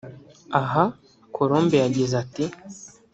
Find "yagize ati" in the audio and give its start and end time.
1.83-2.43